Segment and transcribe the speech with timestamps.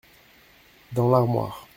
[0.93, 1.67] Dans l’armoire.